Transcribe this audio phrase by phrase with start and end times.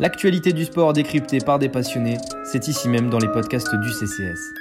[0.00, 4.52] L'actualité du sport décryptée par des passionnés, c'est ici même dans les podcasts du CCS.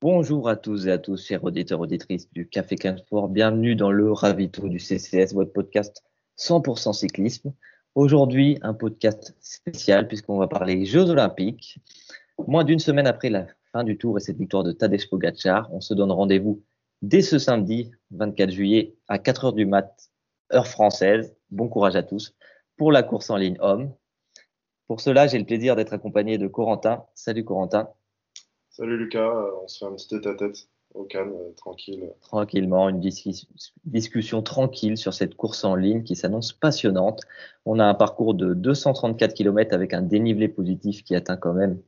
[0.00, 3.28] Bonjour à tous et à tous, chers auditeurs auditrices du Café Sport.
[3.28, 6.04] Bienvenue dans le Ravito du CCS, votre podcast
[6.38, 7.52] 100% cyclisme.
[7.94, 11.80] Aujourd'hui, un podcast spécial puisqu'on va parler Jeux Olympiques.
[12.48, 15.82] Moins d'une semaine après la fin du tour et cette victoire de Tadej Pogacar, on
[15.82, 16.62] se donne rendez-vous
[17.02, 20.10] dès ce samedi 24 juillet à 4 heures du mat,
[20.52, 21.34] heure française.
[21.50, 22.34] Bon courage à tous
[22.76, 23.92] pour la course en ligne homme.
[24.86, 27.04] Pour cela, j'ai le plaisir d'être accompagné de Corentin.
[27.14, 27.88] Salut Corentin.
[28.70, 29.30] Salut Lucas,
[29.62, 32.10] on se fait un petit tête à tête au calme, euh, tranquille.
[32.20, 33.00] Tranquillement, une
[33.84, 37.20] discussion tranquille sur cette course en ligne qui s'annonce passionnante.
[37.64, 41.80] On a un parcours de 234 km avec un dénivelé positif qui atteint quand même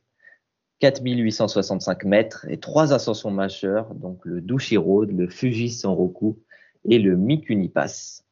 [0.83, 6.37] 4865 mètres et trois ascensions majeures, donc le Douchi Road, le Fuji Sanroku
[6.83, 8.25] et le Mikuni Pass.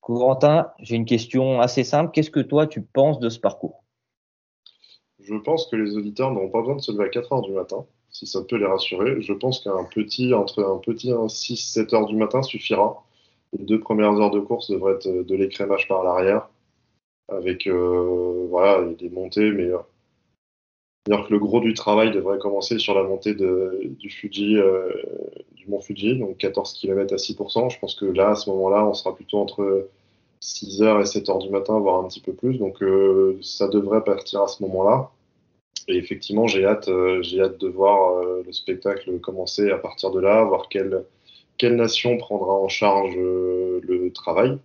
[0.00, 2.12] Corentin, j'ai une question assez simple.
[2.12, 3.82] Qu'est-ce que toi tu penses de ce parcours?
[5.18, 7.50] Je pense que les auditeurs n'auront pas besoin de se lever à 4 heures du
[7.50, 9.20] matin, si ça peut les rassurer.
[9.20, 13.04] Je pense qu'un petit, entre un petit 6-7 heures du matin suffira.
[13.58, 16.48] Les deux premières heures de course devraient être de l'écrémage par l'arrière,
[17.26, 19.78] avec euh, voilà, des montées, mais euh,
[21.06, 24.90] c'est-à-dire que le gros du travail devrait commencer sur la montée du Fuji, euh,
[25.54, 27.70] du mont Fuji, donc 14 km à 6%.
[27.70, 29.88] Je pense que là, à ce moment-là, on sera plutôt entre
[30.42, 32.58] 6h et 7h du matin, voire un petit peu plus.
[32.58, 35.12] Donc euh, ça devrait partir à ce moment-là.
[35.86, 40.18] Et effectivement, j'ai hâte, euh, j'ai hâte de voir le spectacle commencer à partir de
[40.18, 41.04] là, voir quelle,
[41.56, 44.58] quelle nation prendra en charge le travail.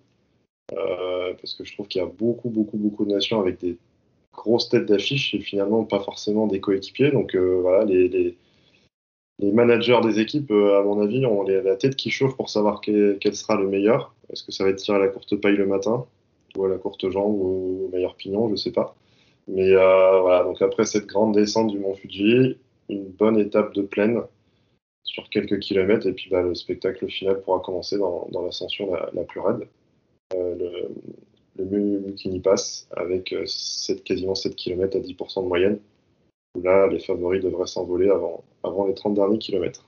[0.72, 3.78] parce que je trouve qu'il y a beaucoup, beaucoup, beaucoup de nations avec des
[4.34, 7.12] grosse tête d'affiche et finalement pas forcément des coéquipiers.
[7.12, 8.38] Donc euh, voilà, les,
[9.42, 13.36] managers des équipes, euh, à mon avis, ont la tête qui chauffe pour savoir quel,
[13.36, 14.14] sera le meilleur.
[14.32, 16.06] Est-ce que ça va être tiré à la courte paille le matin
[16.56, 18.96] ou à la courte jambe ou au meilleur pignon, je sais pas.
[19.48, 22.58] Mais euh, voilà, donc après cette grande descente du Mont Fuji,
[22.90, 24.22] une bonne étape de plaine
[25.04, 29.40] sur quelques kilomètres et puis bah, le spectacle final pourra commencer dans, l'ascension la, plus
[29.40, 29.68] raide.
[31.58, 35.80] Le qui passe avec 7, euh, quasiment 7 km à 10% de moyenne.
[36.62, 38.44] Là, les favoris devraient s'envoler avant,
[38.86, 39.86] les 30 derniers kilomètres.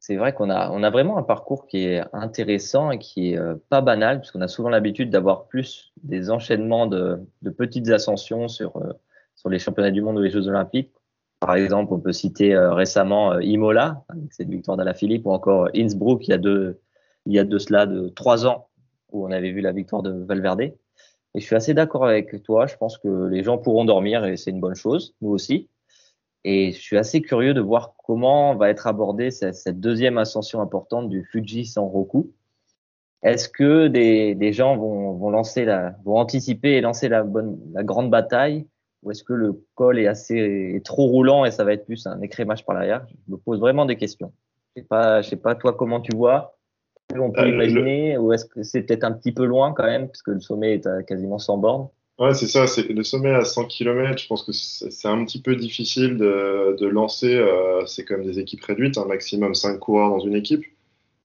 [0.00, 3.82] C'est vrai qu'on a, vraiment un parcours qui est intéressant et qui est euh, pas
[3.82, 7.20] banal, puisqu'on a souvent l'habitude d'avoir plus des enchaînements de,
[7.56, 8.92] petites ascensions sur, euh,
[9.36, 10.92] sur les championnats du monde ou les Jeux Olympiques.
[11.40, 16.32] Par exemple, on peut citer récemment Imola, avec cette victoire d'Alaphilippe, ou encore Innsbruck il
[16.32, 16.80] y a deux,
[17.26, 18.68] il y a de cela de trois ans,
[19.12, 20.60] où on avait vu la victoire de Valverde.
[21.34, 22.66] Et je suis assez d'accord avec toi.
[22.66, 25.68] Je pense que les gens pourront dormir et c'est une bonne chose, nous aussi.
[26.44, 31.08] Et je suis assez curieux de voir comment va être abordée cette, deuxième ascension importante
[31.08, 32.32] du Fuji Sanroku.
[33.22, 37.58] Est-ce que des, des gens vont, vont, lancer la, vont anticiper et lancer la, bonne,
[37.72, 38.66] la grande bataille?
[39.02, 42.06] Ou est-ce que le col est assez est trop roulant et ça va être plus
[42.06, 43.06] un écrémage par l'arrière?
[43.08, 44.32] Je me pose vraiment des questions.
[44.74, 46.57] Je sais pas, je sais pas toi comment tu vois?
[47.14, 50.28] On peut imaginer Ou est-ce que c'est peut-être un petit peu loin quand même, puisque
[50.28, 51.88] le sommet est à quasiment 100 bornes
[52.18, 52.66] Ouais, c'est ça.
[52.66, 54.20] C'est le sommet à 100 km.
[54.20, 57.34] Je pense que c'est un petit peu difficile de, de lancer.
[57.34, 60.64] Euh, c'est comme des équipes réduites, un maximum 5 coureurs dans une équipe.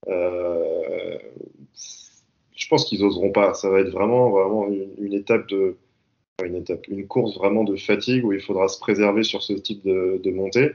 [0.08, 1.18] Euh,
[2.56, 3.56] je pense qu'ils oseront pas.
[3.56, 5.78] Ça va être vraiment, vraiment une, étape de,
[6.46, 9.84] une étape, une course vraiment de fatigue où il faudra se préserver sur ce type
[9.84, 10.74] de, de montée.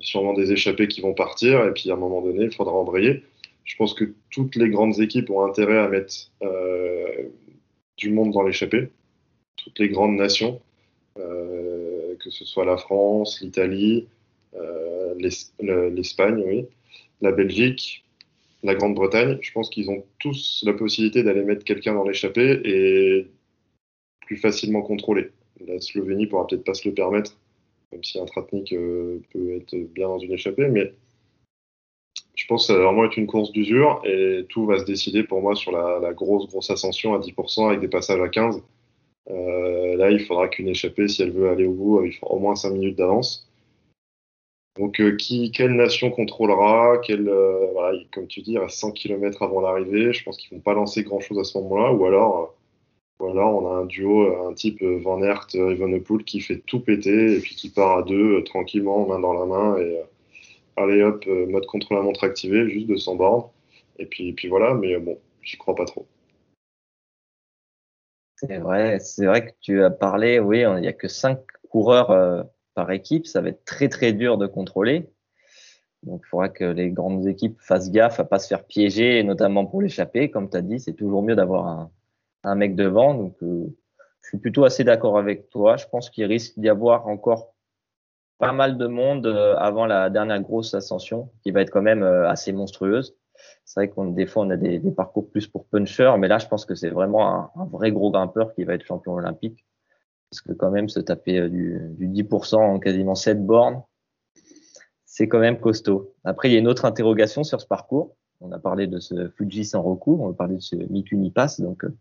[0.00, 3.22] Sûrement des échappées qui vont partir et puis à un moment donné, il faudra embrayer
[3.64, 7.28] je pense que toutes les grandes équipes ont intérêt à mettre euh,
[7.96, 8.90] du monde dans l'échappée,
[9.56, 10.60] toutes les grandes nations,
[11.18, 14.06] euh, que ce soit la France, l'Italie,
[14.54, 16.66] euh, l'Espagne, oui,
[17.22, 18.04] la Belgique,
[18.62, 19.38] la Grande-Bretagne.
[19.40, 23.28] Je pense qu'ils ont tous la possibilité d'aller mettre quelqu'un dans l'échappée et
[24.26, 25.30] plus facilement contrôler.
[25.66, 27.38] La Slovénie pourra peut-être pas se le permettre,
[27.92, 30.92] même si un Tratnik peut être bien dans une échappée, mais
[32.44, 35.22] je pense que ça va vraiment être une course d'usure et tout va se décider
[35.22, 38.62] pour moi sur la, grosse, grosse ascension à 10% avec des passages à 15.
[39.30, 42.38] Euh, là, il faudra qu'une échappée, si elle veut aller au bout, il faudra au
[42.40, 43.48] moins 5 minutes d'avance.
[44.78, 50.12] Donc, euh, quelle nation contrôlera euh, Comme tu dis, à 100 km avant l'arrivée.
[50.12, 51.94] Je pense qu'ils ne vont pas lancer grand-chose à ce moment-là.
[51.94, 52.54] Ou alors,
[53.20, 57.36] ou alors, on a un duo, un type Van Aert, Evenepoel qui fait tout péter
[57.36, 59.78] et puis qui part à deux tranquillement, main dans la main.
[59.78, 59.98] Et,
[60.76, 63.44] allez hop, euh, mode contre-la-montre activé, juste de 100 bornes.
[63.98, 66.06] Et puis, puis voilà, mais euh, bon, j'y crois pas trop.
[68.36, 71.38] C'est vrai, c'est vrai que tu as parlé, oui, il n'y a que 5
[71.70, 72.42] coureurs euh,
[72.74, 75.08] par équipe, ça va être très très dur de contrôler.
[76.02, 79.64] Donc, il faudra que les grandes équipes fassent gaffe à pas se faire piéger, notamment
[79.64, 80.30] pour l'échapper.
[80.30, 81.90] Comme tu as dit, c'est toujours mieux d'avoir
[82.42, 83.14] un, mec devant.
[83.14, 85.78] Donc, je suis plutôt assez d'accord avec toi.
[85.78, 87.53] Je pense qu'il risque d'y avoir encore
[88.38, 92.02] pas mal de monde euh, avant la dernière grosse ascension, qui va être quand même
[92.02, 93.16] euh, assez monstrueuse.
[93.64, 96.38] C'est vrai qu'on des fois on a des, des, parcours plus pour puncher, mais là
[96.38, 99.64] je pense que c'est vraiment un, un, vrai gros grimpeur qui va être champion olympique.
[100.30, 103.82] Parce que quand même se taper du, du 10% en quasiment 7 bornes,
[105.04, 106.12] c'est quand même costaud.
[106.24, 108.16] Après, il y a une autre interrogation sur ce parcours.
[108.40, 111.60] On a parlé de ce Fuji sans recours, on a parlé de ce Mikuni Pass,
[111.60, 111.96] donc euh,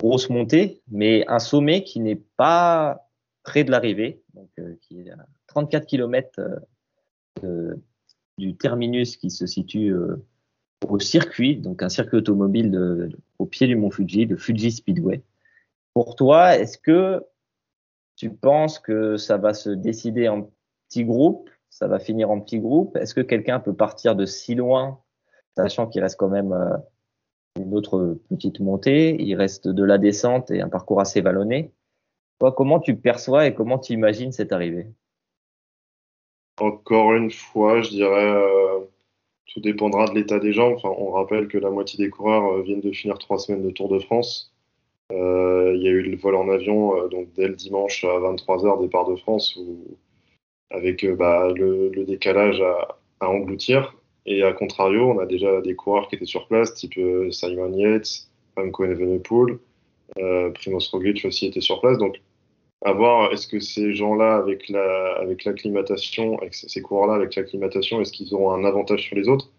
[0.00, 3.06] grosse montée, mais un sommet qui n'est pas
[3.42, 5.10] près de l'arrivée, donc euh, qui est
[5.48, 6.40] 34 km
[7.44, 7.74] euh,
[8.38, 9.92] du terminus qui se situe
[10.86, 15.22] au circuit, donc un circuit automobile au pied du mont Fuji, le Fuji Speedway.
[15.92, 17.24] Pour toi, est-ce que
[18.14, 20.50] tu penses que ça va se décider en
[20.88, 22.96] petits groupes ça va finir en petit groupe?
[22.96, 25.00] Est-ce que quelqu'un peut partir de si loin,
[25.56, 26.76] sachant qu'il reste quand même euh,
[27.56, 31.72] une autre petite montée, il reste de la descente et un parcours assez vallonné?
[32.38, 34.88] Toi, comment tu perçois et comment tu imagines cette arrivée?
[36.60, 38.80] Encore une fois, je dirais, euh,
[39.46, 40.72] tout dépendra de l'état des gens.
[40.72, 43.70] Enfin, on rappelle que la moitié des coureurs euh, viennent de finir trois semaines de
[43.70, 44.52] Tour de France.
[45.12, 48.80] Euh, il y a eu le vol en avion, donc dès le dimanche à 23h,
[48.80, 49.96] départ de France, où
[50.70, 53.96] avec bah, le, décalage à, à, engloutir.
[54.26, 57.00] Et à contrario, on a déjà des coureurs qui étaient sur place, type
[57.30, 59.58] Simon Yates, Remco Evenepoel,
[60.54, 61.96] Primoz Roglic aussi était sur place.
[61.96, 62.20] Donc,
[62.84, 68.00] à voir, est-ce que ces gens-là, avec la, avec l'acclimatation, avec ces coureurs-là, avec l'acclimatation,
[68.00, 69.50] est-ce qu'ils auront un avantage sur les autres?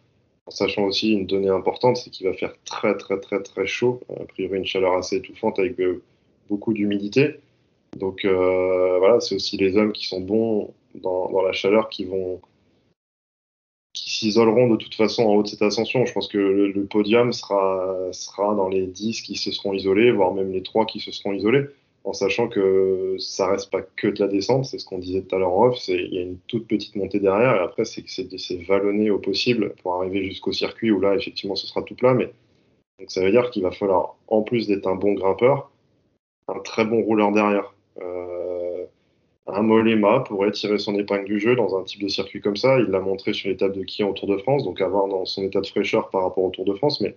[0.46, 4.00] En sachant aussi une donnée importante, c'est qu'il va faire très, très, très, très chaud.
[4.20, 6.02] A priori, une chaleur assez étouffante avec euh,
[6.50, 7.36] beaucoup d'humidité.
[7.98, 12.42] Donc, euh, voilà, c'est aussi les hommes qui sont bons dans, la chaleur qui vont
[13.94, 16.06] qui s'isoleront de toute façon en haut de cette ascension.
[16.06, 20.12] Je pense que le, le, podium sera, sera dans les 10 qui se seront isolés,
[20.12, 21.66] voire même les 3 qui se seront isolés,
[22.04, 25.36] en sachant que ça reste pas que de la descente, c'est ce qu'on disait tout
[25.36, 28.64] à l'heure en off, il y a une toute petite montée derrière, et après c'est
[28.68, 32.32] vallonné au possible pour arriver jusqu'au circuit où là effectivement ce sera tout plat, mais
[33.00, 35.72] donc ça veut dire qu'il va falloir, en plus d'être un bon grimpeur,
[36.48, 37.74] un très bon rouleur derrière.
[38.02, 38.86] Euh,
[39.48, 42.80] un Molema pourrait tirer son épingle du jeu dans un type de circuit comme ça.
[42.80, 45.44] Il l'a montré sur l'étape de qui en Tour de France, donc avoir dans son
[45.44, 47.02] état de fraîcheur par rapport au Tour de France.
[47.02, 47.16] Mais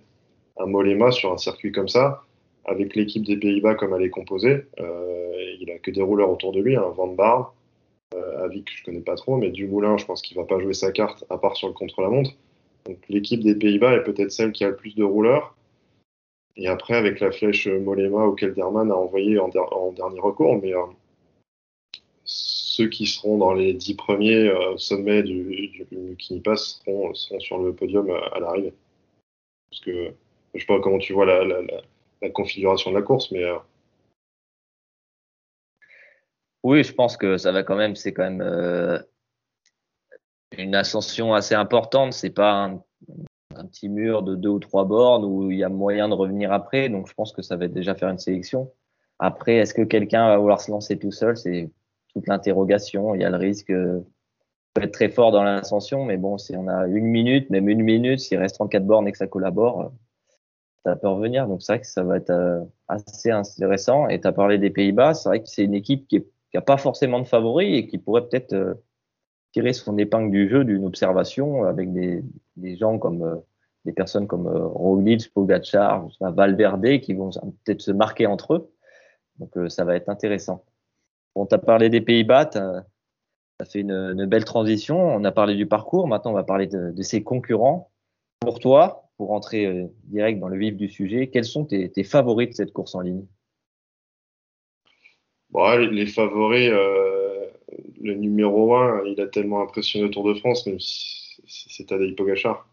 [0.57, 2.23] un Molema sur un circuit comme ça,
[2.65, 6.51] avec l'équipe des Pays-Bas comme elle est composée, euh, il a que des rouleurs autour
[6.51, 7.53] de lui, hein, Van Baar,
[8.15, 10.91] euh, Avic je connais pas trop, mais Dumoulin, je pense qu'il va pas jouer sa
[10.91, 12.31] carte à part sur le contre-la-montre.
[12.85, 15.55] Donc l'équipe des Pays-Bas est peut-être celle qui a le plus de rouleurs.
[16.55, 20.59] Et après, avec la flèche Molema auquel Derman a envoyé en, der en dernier recours,
[20.61, 20.85] mais euh,
[22.23, 27.73] ceux qui seront dans les dix premiers sommets du, du, du Kinipass seront, sur le
[27.73, 28.73] podium à, l'arrivée.
[29.69, 30.13] Parce que
[30.53, 31.43] je sais pas comment tu vois la,
[32.23, 33.57] la configuration de la course, mais euh...
[36.63, 37.95] oui, je pense que ça va quand même.
[37.95, 38.97] C'est quand même euh,
[40.57, 42.13] une ascension assez importante.
[42.13, 42.83] C'est pas un,
[43.67, 46.89] petit mur de deux ou trois bornes où il y a moyen de revenir après.
[46.89, 48.71] Donc, je pense que ça va déjà faire une sélection.
[49.19, 51.37] Après, est-ce que quelqu'un va vouloir se lancer tout seul?
[51.37, 51.69] C'est
[52.13, 53.13] toute l'interrogation.
[53.13, 54.03] Il y a le risque de
[54.81, 58.19] être très fort dans l'ascension, mais bon, si on a une minute, même une minute,
[58.19, 59.91] s'il reste 34 bornes et que ça collabore,
[60.83, 61.47] ça peut revenir.
[61.47, 64.07] Donc c'est vrai que ça va être assez intéressant.
[64.09, 66.77] Et tu as parlé des Pays-Bas, c'est vrai que c'est une équipe qui n'a pas
[66.77, 68.75] forcément de favoris et qui pourrait peut-être euh,
[69.51, 72.23] tirer son épingle du jeu d'une observation avec des,
[72.57, 73.35] des gens comme euh,
[73.85, 78.71] des personnes comme euh, Roglic, Pogacar, Valverde qui vont peut-être se marquer entre eux.
[79.39, 80.63] Donc ça va être intéressant.
[81.35, 82.85] Bon, tu as parlé des Pays-Bas, tu as,
[83.65, 84.99] fait une, une, belle transition.
[84.99, 87.89] On a parlé du parcours, maintenant on va parler de, de ses concurrents.
[88.41, 92.49] Pour toi, pour rentrer euh, direct dans le vif du sujet, quels sont tes, favoris
[92.49, 93.25] de cette course en ligne?
[95.49, 97.45] Bon, les, favoris, euh,
[98.01, 102.15] le numéro 1, il a tellement impressionné le Tour de France, même si c'est Tadej
[102.15, 102.67] Pogacar.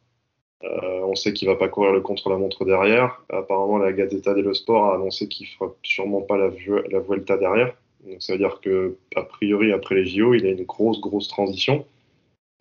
[0.62, 3.23] Euh, on sait qu'il va pas courir le contre-la-montre derrière.
[3.30, 7.75] Apparemment, la Gazzetta dello Sport a annoncé qu'il fera sûrement pas la, Vuelta derrière.
[8.04, 11.28] Donc ça veut dire que a priori après les JO, il a une grosse grosse
[11.28, 11.87] transition.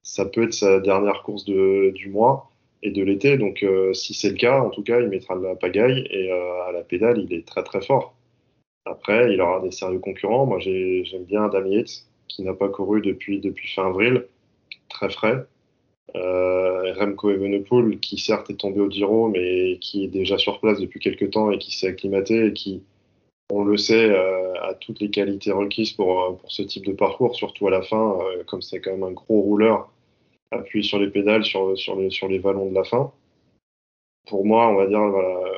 [0.04, 2.49] Ça peut être sa dernière course du mois
[2.84, 3.38] et de l'été.
[3.38, 6.32] Donc euh, si c'est le cas, en tout cas, il mettra de la pagaille et
[6.32, 8.16] euh, à la pédale, il est très très fort.
[8.86, 10.46] Après, il aura des sérieux concurrents.
[10.46, 13.42] Moi, j'aime bien Adam Yates qui n'a pas couru depuis
[13.76, 14.26] fin avril,
[14.88, 15.46] très frais.
[16.16, 20.80] Euh, Remco Evenepoel qui certes est tombé au Giro, mais qui est déjà sur place
[20.80, 22.84] depuis quelques temps et qui s'est acclimaté et qui
[23.52, 27.68] on le sait, a toutes les qualités requises pour, pour ce type de parcours, surtout
[27.68, 29.90] à la fin, comme c'est quand même un gros rouleur.
[30.52, 33.12] Appuyer sur les pédales, sur, sur, les, sur les vallons de la fin.
[34.28, 35.00] Pour moi, on va dire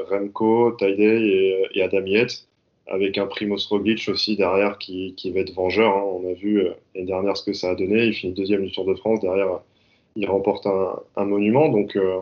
[0.10, 2.48] Remco, Taidei et, et Adam Yates,
[2.92, 5.96] avec un Primoz Roglic aussi derrière qui, qui va être vengeur.
[5.96, 6.04] Hein.
[6.04, 8.06] On a vu euh, l'année dernière ce que ça a donné.
[8.06, 9.22] Il finit deuxième du Tour de France.
[9.22, 9.62] Derrière,
[10.16, 11.70] il remporte un, monument.
[11.70, 12.20] Donc, euh,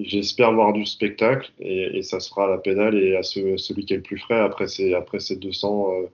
[0.00, 3.94] j'espère voir du spectacle et, ça sera à la pédale et à ce, celui qui
[3.94, 6.06] est le plus frais après ces, après ces 200, euh,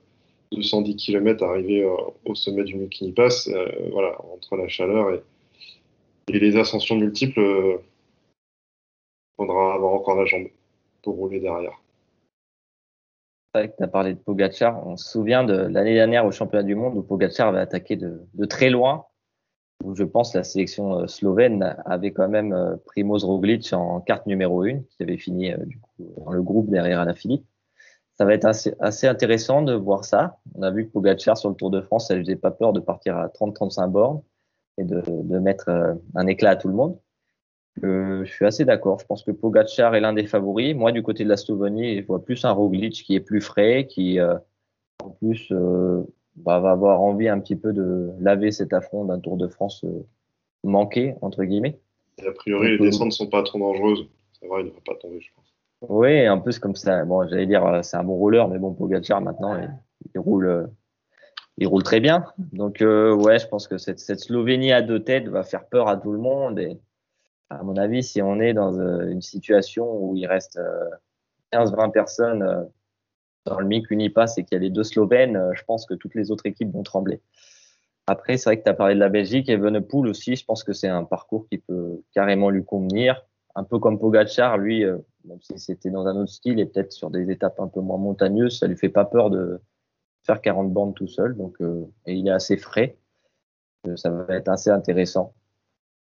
[0.51, 3.47] 210 km arrivé euh, au sommet du Mukini Pass.
[3.47, 5.21] Euh, voilà, entre la chaleur et,
[6.27, 7.79] les ascensions multiples, il
[9.35, 10.47] faudra avoir encore la jambe
[11.01, 11.81] pour rouler derrière
[13.53, 14.85] tu as parlé de Pogachar.
[14.87, 18.45] On se souvient de l'année dernière au championnat du monde où Pogachar avait attaqué de,
[18.45, 19.05] très loin,
[19.83, 24.27] où je pense la sélection euh, slovène avait quand même euh, Primoz Roglic en carte
[24.27, 25.57] numéro une, qui avait fini euh,
[26.17, 27.45] dans le groupe derrière Alaphilippe.
[28.21, 30.37] Ça va être assez, assez, intéressant de voir ça.
[30.53, 32.71] On a vu que Pogachar sur le Tour de France, ça ne faisait pas peur
[32.71, 34.21] de partir à 30-35 bornes
[34.77, 35.71] et de, de mettre
[36.13, 36.99] un éclat à tout le monde.
[37.83, 38.99] Euh, je suis assez d'accord.
[38.99, 40.75] Je pense que Pogacar est l'un des favoris.
[40.75, 43.87] Moi, du côté de la Slovénie, je vois plus un Roglic qui est plus frais,
[43.89, 44.35] qui euh,
[45.03, 46.03] en plus euh,
[46.35, 49.83] bah, va avoir envie un petit peu de laver cet affront d'un Tour de France
[49.83, 50.05] euh,
[50.63, 51.79] manqué entre guillemets.
[52.21, 54.07] Et a priori, les descentes sont pas trop dangereuses.
[54.39, 55.50] C'est vrai, il ne va pas tomber, je pense.
[55.81, 57.05] Oui, un peu comme ça.
[57.05, 59.59] Bon, j'allais dire, c'est un bon rouleur, mais bon, Pogacar maintenant,
[60.13, 60.69] il, roule.
[61.57, 62.25] il roule très bien.
[62.37, 65.97] Donc, ouais, je pense que cette, cette Slovénie à deux têtes va faire peur à
[65.97, 66.59] tout le monde.
[66.59, 66.79] Et,
[67.51, 70.59] à mon avis, si on est dans euh, une situation où il reste
[71.51, 72.63] 15-20 euh, personnes euh,
[73.45, 76.15] dans le MIC Unipass et qu'il y a les deux Slovènes, je pense que toutes
[76.15, 77.21] les autres équipes vont trembler.
[78.07, 80.35] Après, c'est vrai que tu as parlé de la Belgique et Venepool aussi.
[80.35, 83.25] Je pense que c'est un parcours qui peut carrément lui convenir.
[83.55, 84.85] Un peu comme Pogachar, lui,
[85.25, 87.97] même si c'était dans un autre style et peut-être sur des étapes un peu moins
[87.97, 89.61] montagneuses, ça lui fait pas peur de
[90.23, 91.35] faire 40 bandes tout seul.
[91.35, 91.57] Donc,
[92.05, 92.97] et il est assez frais.
[93.95, 95.33] ça va être assez intéressant.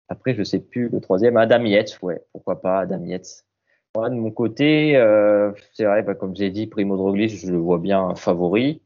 [0.09, 3.47] Après, je sais plus le troisième, Adam Yates, ouais, pourquoi pas Adam Yates.
[3.94, 7.59] Moi, de mon côté, euh, c'est vrai, bah, comme j'ai dit, Primo Roglic, je le
[7.59, 8.82] vois bien favori.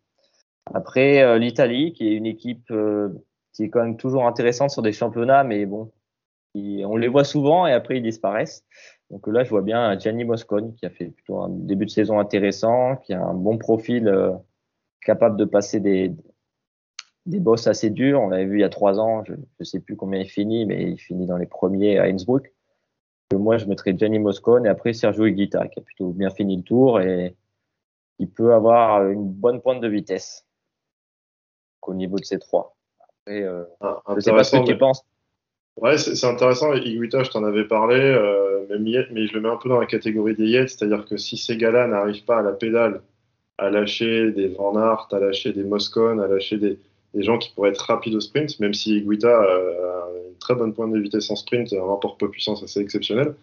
[0.72, 3.08] Après, euh, l'Italie, qui est une équipe euh,
[3.52, 5.92] qui est quand même toujours intéressante sur des championnats, mais bon,
[6.54, 8.64] on les voit souvent et après ils disparaissent.
[9.10, 12.18] Donc là, je vois bien Gianni Moscone qui a fait plutôt un début de saison
[12.18, 14.12] intéressant, qui a un bon profil
[15.00, 16.12] capable de passer des,
[17.26, 18.20] des boss assez durs.
[18.20, 20.64] On l'avait vu il y a trois ans, je ne sais plus combien il finit,
[20.64, 22.52] mais il finit dans les premiers à Innsbruck.
[23.32, 26.62] moi, je mettrais Gianni Moscone et après Sergio Higuita, qui a plutôt bien fini le
[26.62, 27.36] tour et
[28.16, 30.46] qui peut avoir une bonne pointe de vitesse
[31.82, 32.76] au niveau de ces trois.
[33.00, 35.04] Après, euh, ah, je sais pas ce que tu penses.
[35.76, 36.72] Ouais, c'est intéressant.
[36.72, 40.34] Higuita, je t'en avais parlé, euh, mais je le mets un peu dans la catégorie
[40.34, 43.02] des Yates, c'est-à-dire que si ces gars-là n'arrivent pas à la pédale
[43.58, 46.78] à lâcher des Van Aert, à lâcher des Moscone, à lâcher des,
[47.14, 50.92] gens qui pourraient être rapides au sprint, même si Guita a une très bonne pointe
[50.92, 53.34] de vitesse en sprint, un rapport poids-puissance assez exceptionnel.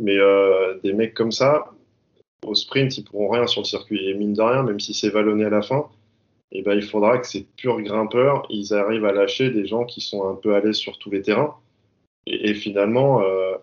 [0.00, 1.66] Mais euh, des mecs comme ça,
[2.46, 4.08] au sprint, ils pourront rien sur le circuit.
[4.08, 5.86] Et mine de rien, même si c'est vallonné à la fin,
[6.52, 10.00] eh ben, il faudra que ces purs grimpeurs, ils arrivent à lâcher des gens qui
[10.00, 11.54] sont un peu l'aise sur tous les terrains.
[12.28, 13.56] Et, finalement, euh,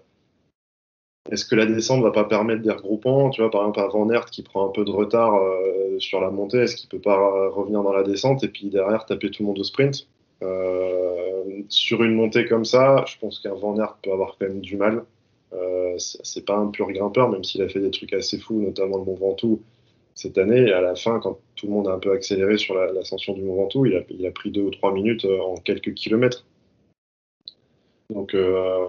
[1.32, 4.10] est-ce que la descente va pas permettre des regroupements Tu vois, par exemple, un Van
[4.10, 7.50] Aert qui prend un peu de retard euh, sur la montée, est-ce qu'il peut pas
[7.50, 10.08] revenir dans la descente et puis derrière taper tout le monde au sprint?
[10.44, 14.62] Euh, Sur une montée comme ça, je pense qu'un Van Aert peut avoir quand même
[14.62, 15.04] du mal.
[15.54, 18.98] Euh, c'est pas un pur grimpeur, même s'il a fait des trucs assez fous, notamment
[18.98, 19.62] le Mont Ventoux
[20.14, 20.72] cette année.
[20.72, 23.56] À la fin, quand tout le monde a un peu accéléré sur l'ascension du Mont
[23.56, 26.46] Ventoux, il a, il a, pris deux ou trois minutes en quelques kilomètres.
[28.10, 28.88] Donc euh,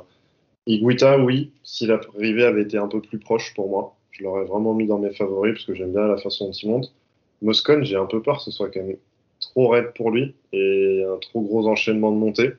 [0.67, 4.75] Iguita, oui, si l'arrivée avait été un peu plus proche pour moi, je l'aurais vraiment
[4.75, 6.95] mis dans mes favoris parce que j'aime bien la façon dont il monte.
[7.43, 8.97] Moscone, j'ai un peu peur que ce soit quand même
[9.41, 12.53] trop raide pour lui et un trop gros enchaînement de montée.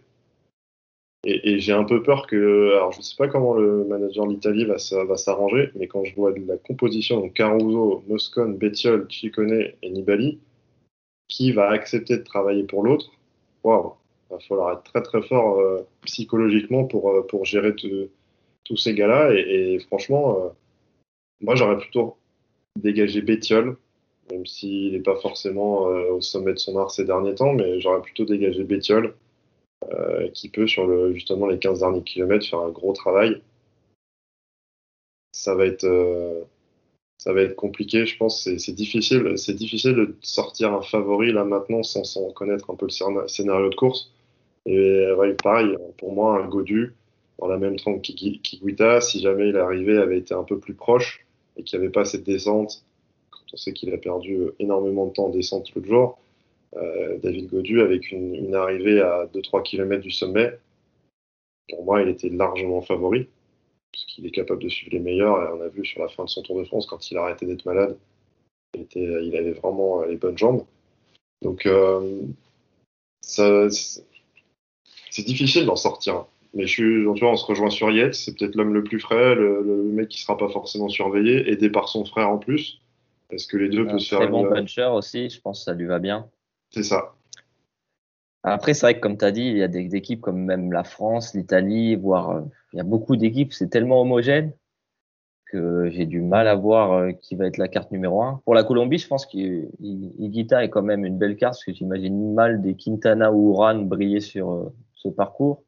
[1.24, 4.32] Et, j'ai un peu peur que, alors je ne sais pas comment le manager de
[4.32, 9.52] l'Italie va, va s'arranger, mais quand je vois la composition, donc Caruso, Moscone, Bettiol, Ciccone
[9.82, 10.40] et Nibali,
[11.28, 13.12] qui va accepter de travailler pour l'autre,
[13.64, 13.94] waouh,
[14.30, 18.94] il va falloir être très très fort euh, psychologiquement pour, euh, pour gérer tous ces
[18.94, 19.34] gars-là.
[19.34, 20.50] Et, franchement, euh,
[21.42, 22.18] moi j'aurais plutôt
[22.78, 23.78] dégagé Bétiol,
[24.32, 28.02] même s'il n'est pas forcément au sommet de son art ces derniers temps, mais j'aurais
[28.02, 29.16] plutôt dégagé Bétiol,
[30.34, 33.42] qui peut sur justement les 15 derniers kilomètres faire un gros travail.
[35.32, 35.88] Ça va être
[37.18, 38.44] ça va être compliqué, je pense.
[38.44, 42.88] C'est difficile, c'est difficile de sortir un favori là maintenant sans, sans connaître un peu
[42.88, 44.12] le scénario de course.
[44.68, 46.94] Et ouais, pareil, pour moi, un Godu,
[47.40, 51.26] dans la même trempe qu'Iguita, si jamais il arrivait, avait été un peu plus proche
[51.56, 52.84] et qu'il n'y avait pas cette descente,
[53.32, 56.20] quand on sait qu'il a perdu énormément de temps en descente l'autre jour,
[56.76, 60.60] euh, David Godu, avec une, arrivée à 2-3 km du sommet,
[61.70, 63.30] pour moi, il était largement favori,
[63.94, 65.42] parce qu'il est capable de suivre les meilleurs.
[65.44, 67.24] Et on a vu sur la fin de son Tour de France, quand il a
[67.24, 67.98] arrêté d'être malade,
[68.76, 70.66] il, était, il avait vraiment les bonnes jambes.
[71.42, 72.22] Donc, euh,
[75.18, 76.26] c'est difficile d'en sortir.
[76.54, 79.00] Mais je suis, tu vois, on se rejoint sur Yates, c'est peut-être l'homme le plus
[79.00, 82.80] frais, le, mec qui sera pas forcément surveillé, aidé par son frère en plus.
[83.32, 85.74] Est-ce que les deux peuvent se faire Très bon puncher aussi, je pense que ça
[85.74, 86.28] lui va bien.
[86.70, 87.16] C'est ça.
[88.44, 90.72] Après, c'est vrai que comme tu as dit, il y a des équipes comme même
[90.72, 92.42] la France, l'Italie, voire euh,
[92.74, 94.54] il y a beaucoup d'équipes, c'est tellement homogène
[95.52, 98.40] que j'ai du mal à voir euh, qui va être la carte numéro un.
[98.46, 102.36] Pour la Colombie, je pense qu'Iguita est quand même une belle carte parce que j'imagine
[102.36, 104.74] mal des Quintana ou Uran briller sur euh,
[105.12, 105.64] parcours.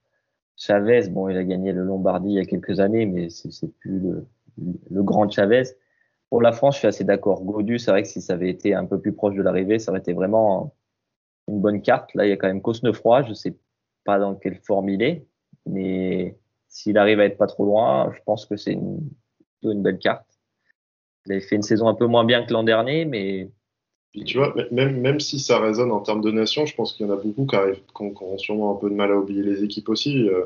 [0.55, 3.99] Chavez, bon, il a gagné le Lombardie il y a quelques années, mais c'est plus
[3.99, 5.63] le, grand Chavez.
[6.29, 7.43] Pour la France, je suis assez d'accord.
[7.43, 9.91] Godu, c'est vrai que si ça avait été un peu plus proche de l'arrivée, ça
[9.91, 10.75] aurait été vraiment
[11.47, 12.13] une bonne carte.
[12.13, 13.23] Là, il y a quand même Cosnefroy.
[13.23, 13.57] Je sais
[14.03, 15.25] pas dans quelle forme il est,
[15.65, 19.09] mais s'il arrive à être pas trop loin, je pense que c'est une,
[19.63, 20.25] une belle carte.
[21.25, 23.49] Il avait fait une saison un peu moins bien que l'an dernier, mais.
[24.25, 27.09] Tu vois, même, même si ça résonne en termes de nation, je pense qu'il y
[27.09, 29.63] en a beaucoup qui, arrivent, qui, ont, sûrement un peu de mal à oublier les
[29.63, 30.27] équipes aussi.
[30.29, 30.45] Euh,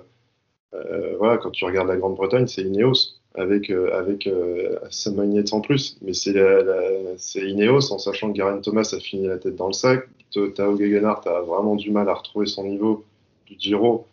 [0.73, 4.79] euh, voilà, quand tu regardes la Grande-Bretagne, c'est Ineos avec, euh, avec euh,
[5.51, 5.97] en plus.
[6.01, 10.07] Mais c'est Ineos en sachant que Garen Thomas a fini la tête dans le sac.
[10.31, 13.05] Tao Gegenhardt a vraiment du mal à retrouver son niveau
[13.45, 14.07] du Giro.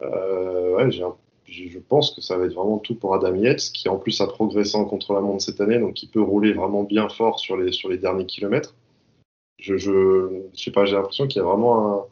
[0.00, 1.04] Ouais, j'ai
[1.46, 4.26] je pense que ça va être vraiment tout pour Adam Yates, qui en plus a
[4.26, 7.88] progressé en contre-la-montre cette année, donc qui peut rouler vraiment bien fort sur les, sur
[7.88, 8.74] les derniers kilomètres.
[9.58, 12.08] Je, je, sais pas, j'ai l'impression qu'il y a vraiment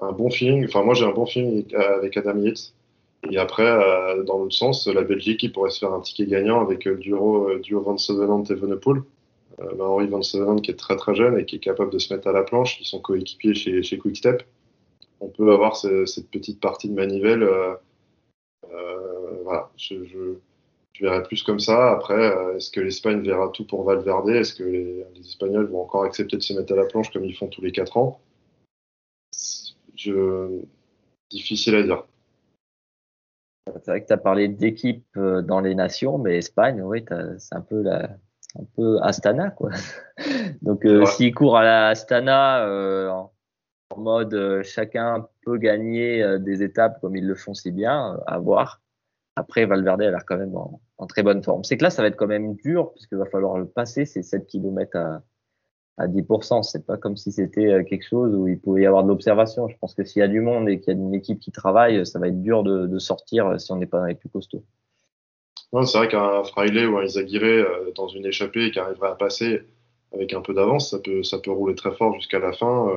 [0.00, 0.64] un, un, bon feeling.
[0.66, 2.74] Enfin, moi, j'ai un bon feeling avec Adam Yates.
[3.30, 6.60] Et après, euh, dans l'autre sens, la Belgique, il pourrait se faire un ticket gagnant
[6.60, 9.04] avec le duo, euh, duo Van Sevenant et Venepool.
[9.60, 12.12] Euh, Henri Van Sevenant qui est très très jeune et qui est capable de se
[12.12, 12.80] mettre à la planche.
[12.80, 14.44] Ils sont coéquipiers chez, chez Quickstep.
[15.20, 17.42] On peut avoir cette petite partie de manivelle.
[17.42, 17.74] Euh,
[18.72, 20.34] euh, voilà, je, je,
[20.98, 21.92] je, verrai plus comme ça.
[21.92, 24.30] Après, euh, est-ce que l'Espagne verra tout pour Valverde?
[24.30, 27.36] Est-ce que les, Espagnols vont encore accepter de se mettre à la planche comme ils
[27.36, 28.20] font tous les 4 ans?
[29.94, 30.62] Je...
[31.30, 32.04] Difficile à dire.
[33.74, 37.04] C'est vrai que tu as parlé d'équipe euh, dans les nations, mais Espagne, oui,
[37.38, 38.16] c'est un peu la,
[38.58, 39.70] un peu Astana, quoi.
[40.62, 43.32] Donc, euh, s'il court à la Astana euh, en,
[43.96, 48.80] mode chacun peut gagner des étapes comme ils le font si bien, à voir.
[49.34, 51.64] Après, Valverde a l'air quand même en, en, très bonne forme.
[51.64, 54.22] C'est que là, ça va être quand même dur, puisqu'il va falloir le passer, ces
[54.22, 55.22] 7 km à,
[55.98, 56.62] à 10%.
[56.62, 59.68] C'est pas comme si c'était euh, quelque chose où il pouvait y avoir de l'observation.
[59.68, 61.52] Je pense que s'il y a du monde et qu'il y a une équipe qui
[61.52, 64.14] travaille, ça va être dur de, de sortir euh, si on n'est pas dans les
[64.14, 64.64] plus costauds.
[65.72, 69.14] Non, c'est vrai qu'un Fraile ou un Isaguirre euh, dans une échappée qui arriverait à
[69.14, 69.62] passer
[70.14, 72.90] avec un peu d'avance, ça peut, ça peut rouler très fort jusqu'à la fin.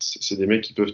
[0.00, 0.92] C'est des mecs qui peuvent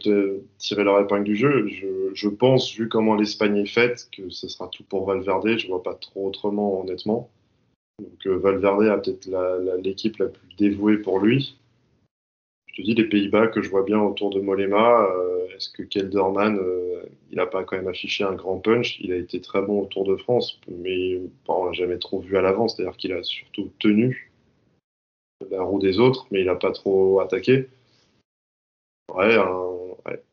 [0.58, 1.68] tirer leur épingle du jeu.
[2.14, 5.58] Je, pense, vu comment l'Espagne est faite, que ce sera tout pour Valverde.
[5.58, 7.30] Je vois pas trop autrement, honnêtement.
[8.00, 9.28] Donc euh, Valverde a peut-être
[9.82, 11.56] l'équipe la, plus dévouée pour lui.
[12.66, 15.04] Je te dis les Pays-Bas que je vois bien autour de Molema.
[15.04, 18.98] Euh, est-ce que Kelderman, euh, il n'a pas quand même affiché un grand punch?
[19.00, 22.36] Il a été très bon au Tour de France, mais on l'a jamais trop vu
[22.36, 22.74] à l'avance.
[22.74, 24.32] C'est-à-dire qu'il a surtout tenu
[25.50, 27.68] la roue des autres, mais il n'a pas trop attaqué.
[29.12, 29.36] Ouais,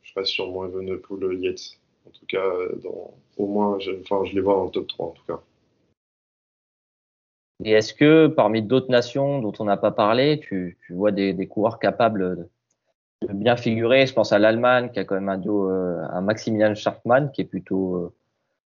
[0.02, 1.80] je reste sur moins Evenepoel Yates.
[2.08, 2.44] En tout cas,
[2.84, 5.40] dans, au moins, enfin, je les vois dans le top 3 en tout cas.
[7.64, 11.78] Et est-ce que parmi d'autres nations dont on n'a pas parlé, tu, vois des, coureurs
[11.78, 12.50] capables
[13.22, 14.08] de, bien figurer?
[14.08, 17.42] Je pense à l'Allemagne qui a quand même un duo, euh, un Maximilian Schartmann qui
[17.42, 18.14] est plutôt euh,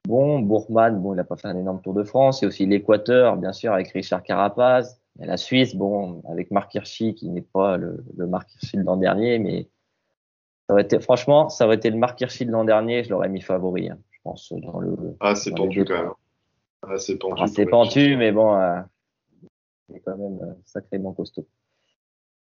[0.07, 0.41] bon.
[0.41, 2.43] Bourgman, bon, il n'a pas fait un énorme Tour de France.
[2.43, 5.01] A aussi l'Équateur, bien sûr, avec Richard Carapaz.
[5.19, 8.97] La Suisse, bon, avec Marc Hirschi qui n'est pas le, le Marc Hirschi de l'an
[8.97, 9.69] dernier, mais
[10.67, 13.29] ça aurait été, franchement, ça aurait été le Marc Hirschi de l'an dernier, je l'aurais
[13.29, 14.97] mis favori, hein, je pense, dans le.
[15.21, 16.13] Ah, c'est pendu quand même.
[16.83, 17.43] Ah, c'est pentu.
[17.43, 18.81] Ah, pentu, mais bon, euh,
[19.91, 21.47] c'est quand même euh, sacrément costaud.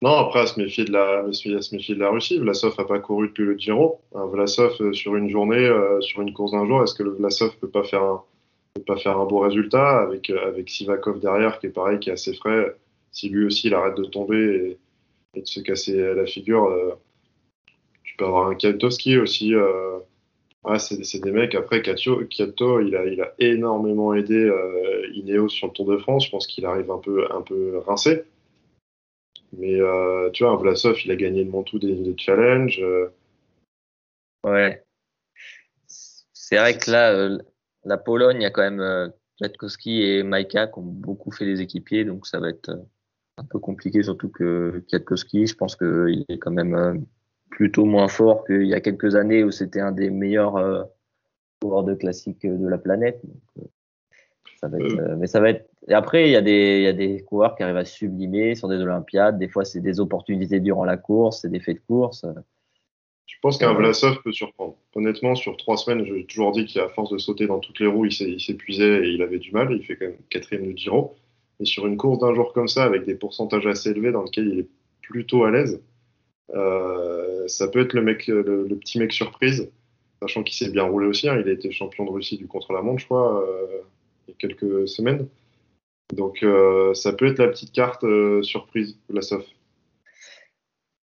[0.01, 2.39] Non, après, à se méfier de la, à se méfier de la Russie.
[2.39, 4.01] Vlasov n'a pas couru depuis le Giro.
[4.13, 7.55] Vlasov, euh, sur une journée, euh, sur une course d'un jour, est-ce que le Vlasov
[7.57, 8.23] peut pas faire un,
[8.75, 12.13] peut pas faire un beau résultat avec, avec Sivakov derrière, qui est pareil, qui est
[12.13, 12.77] assez frais.
[13.11, 14.77] Si lui aussi, il arrête de tomber
[15.35, 16.97] et, de se casser la figure,
[18.19, 19.53] peux avoir un Kwiatkowski aussi.
[20.65, 21.55] Ouais, c'est des mecs.
[21.55, 26.25] Après, Kato, il, a, il a énormément aidé euh, Ineos sur le Tour de France.
[26.25, 28.25] Je pense qu'il arrive un peu, un peu rincé.
[29.53, 32.81] Mais euh, tu vois, Vlasov, il a gagné le Mantoux des, des challenges.
[32.81, 33.07] Euh.
[34.43, 34.83] Ouais.
[35.87, 37.39] C'est vrai que là, euh,
[37.85, 41.45] la Pologne, il y a quand même euh, Kwiatkowski et Maika qui ont beaucoup fait
[41.45, 42.03] les équipiers.
[42.03, 42.69] Donc ça va être
[43.37, 47.05] un peu compliqué, surtout que Kwiatkowski, je pense qu'il est quand même
[47.59, 50.83] plutôt moins fort qu'il y a quelques années où c'était un des meilleurs euh,
[51.61, 53.21] coureur de classique de la planète.
[54.61, 55.69] ça va être, mais ça va être.
[55.89, 58.55] Et après, il y, a des, il y a des coureurs qui arrivent à sublimer
[58.55, 59.37] sur des Olympiades.
[59.37, 62.25] Des fois, c'est des opportunités durant la course, c'est des faits de course.
[63.25, 64.77] Je pense qu'un Vlasov peut surprendre.
[64.95, 68.05] Honnêtement, sur trois semaines, j'ai toujours dit qu'à force de sauter dans toutes les roues,
[68.05, 69.73] il s'épuisait et il avait du mal.
[69.73, 71.13] Il fait quand même quatrième du Giro.
[71.59, 74.47] Et sur une course d'un jour comme ça, avec des pourcentages assez élevés dans lesquels
[74.47, 74.69] il est
[75.01, 75.81] plutôt à l'aise, euh,
[76.53, 79.69] ça peut être le, mec, le, petit mec surprise,
[80.21, 81.29] sachant qu'il s'est bien roulé aussi.
[81.29, 81.39] Hein.
[81.39, 83.81] Il a été champion de Russie du contre-la-montre, je crois, euh,
[84.27, 85.27] il y a quelques semaines.
[86.15, 88.05] Donc euh, ça peut être la petite carte
[88.41, 89.45] surprise, la SOF.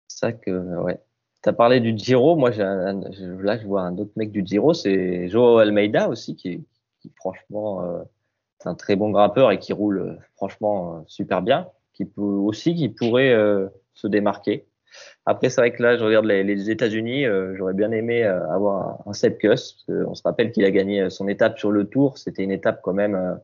[0.07, 0.99] Ça que, ouais.
[1.43, 2.35] Tu as parlé du Giro.
[2.35, 2.93] Moi, là,
[3.59, 6.63] je vois un autre mec du Giro, c'est Joao Almeida aussi, qui,
[7.01, 8.03] qui franchement
[8.65, 12.21] c'est un très bon grimpeur et qui roule euh, franchement euh, super bien, qui peut
[12.21, 14.65] aussi qui pourrait euh, se démarquer.
[15.25, 17.25] Après, c'est vrai que là, je regarde les, États-Unis.
[17.55, 19.55] J'aurais bien aimé avoir un, un
[20.07, 22.17] on se rappelle qu'il a gagné son étape sur le Tour.
[22.17, 23.39] C'était une étape quand même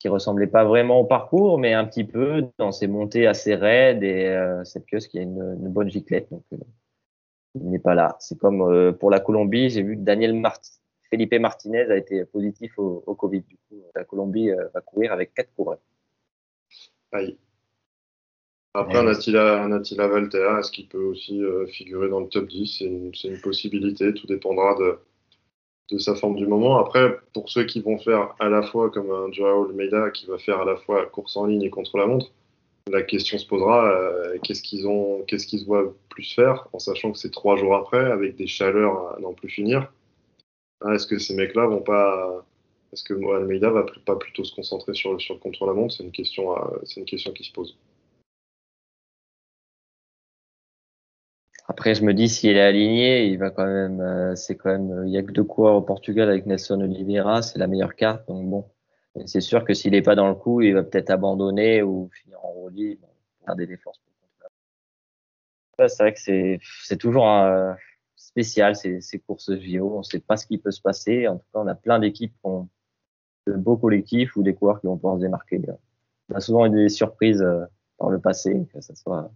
[0.00, 4.02] qui ressemblait pas vraiment au parcours, mais un petit peu dans ses montées assez raides.
[4.02, 6.42] Et euh, Seb qui a une, bonne giclette, donc
[7.54, 8.16] il n'est pas là.
[8.18, 9.68] C'est comme pour la Colombie.
[9.68, 10.40] J'ai vu que Daniel
[11.10, 13.42] Felipe Martinez a été positif au, Covid.
[13.42, 15.80] Du coup, la Colombie euh, va courir avec quatre coureurs.
[18.74, 22.46] Après, un Attila, un Attila Valtea, est-ce qu'il peut aussi euh, figurer dans le top
[22.46, 24.98] 10 C'est une, possibilité, tout dépendra de,
[25.90, 26.78] de, sa forme du moment.
[26.78, 30.38] Après, pour ceux qui vont faire à la fois comme un Joao Almeida qui va
[30.38, 32.30] faire à la fois course en ligne et contre la montre,
[32.88, 37.10] la question se posera euh, qu'est-ce qu'ils ont, qu'est-ce qu'ils voient plus faire, en sachant
[37.10, 39.92] que c'est trois jours après, avec des chaleurs à n'en plus finir.
[40.80, 42.46] Ah, est-ce que ces mecs-là vont pas.
[42.92, 46.54] Est-ce que Almeida va pas plutôt se concentrer sur, sur le contre-la-montre C'est une, question
[46.84, 47.76] c'est une question qui se pose.
[51.70, 54.00] Après, je me dis, s'il est aligné, il va quand même.
[54.00, 55.04] Euh, c'est quand même.
[55.06, 58.26] Il y a que deux coureurs au Portugal avec Nelson Oliveira, c'est la meilleure carte.
[58.26, 58.68] Donc bon,
[59.24, 62.44] c'est sûr que s'il n'est pas dans le coup, il va peut-être abandonner ou finir
[62.44, 63.06] en roulis, bon,
[63.46, 64.00] garder des contre
[65.78, 67.76] C'est vrai que c'est toujours un
[68.16, 69.94] spécial ces, ces courses JO.
[69.94, 71.28] On ne sait pas ce qui peut se passer.
[71.28, 72.68] En tout cas, on a plein d'équipes qui ont
[73.46, 75.60] de beaux collectifs ou des coureurs qui vont pouvoir se démarquer.
[76.30, 77.64] On a souvent eu des surprises euh,
[77.96, 79.30] par le passé, que ce soit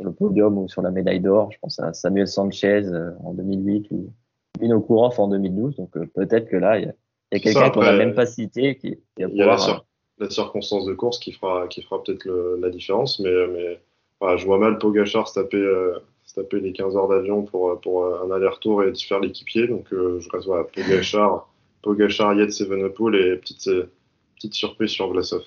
[0.00, 1.50] sur le podium ou sur la médaille d'or.
[1.52, 4.12] Je pense à Samuel Sanchez euh, en 2008 ou
[4.58, 5.76] Pino Kourov en 2012.
[5.76, 8.98] Donc euh, peut-être que là, il y a, quelqu'un qu'on n'a même pas cité qui,
[9.16, 9.84] qui va pouvoir.
[10.18, 12.28] La, circonstance de course qui fera, qui fera peut-être
[12.60, 15.66] la différence, mais, mais je vois mal Pogachar se taper
[16.26, 19.66] se taper les 15 heures d'avion pour, pour un aller-retour et faire l'équipier.
[19.66, 21.50] Donc euh, je reste voilà, Pogachar,
[21.82, 23.70] Pogachar, Yates, Evenepoel et petite,
[24.36, 25.42] petite surprise sur Vlasov.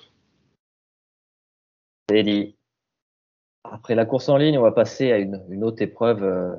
[2.24, 2.53] dit.
[3.64, 6.54] Après la course en ligne, on va passer à une, une autre épreuve euh,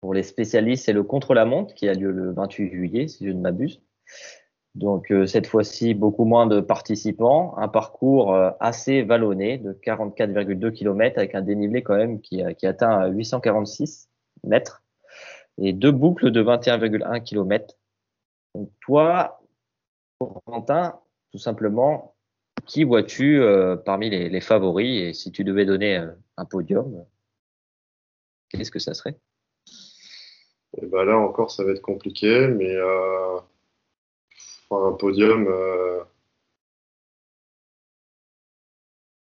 [0.00, 3.40] pour les spécialistes, c'est le contre-la-montre qui a lieu le 28 juillet, si je ne
[3.40, 3.80] m'abuse.
[4.74, 10.72] Donc euh, cette fois-ci, beaucoup moins de participants, un parcours euh, assez vallonné de 44,2
[10.72, 14.08] km avec un dénivelé quand même qui, qui atteint 846
[14.44, 14.82] mètres
[15.58, 17.76] et deux boucles de 21,1 km.
[18.54, 19.40] Donc toi,
[20.46, 20.98] Quentin,
[21.30, 22.11] tout simplement,
[22.66, 25.02] qui vois-tu euh, parmi les, favoris?
[25.02, 25.96] Et si tu devais donner
[26.36, 27.04] un podium,
[28.50, 29.18] qu'est-ce que ça serait?
[30.74, 33.38] Et eh ben là encore, ça va être compliqué, mais euh,
[34.70, 35.46] un podium.
[35.48, 36.02] Euh,